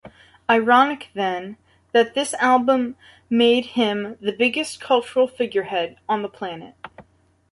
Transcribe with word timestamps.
Ironic, 0.49 1.09
then, 1.13 1.57
that 1.91 2.15
this 2.15 2.33
album 2.39 2.95
made 3.29 3.67
him 3.77 4.17
the 4.19 4.31
biggest 4.31 4.79
cultural 4.81 5.27
figurehead 5.27 5.97
on 6.09 6.23
the 6.23 6.27
planet. 6.27 6.73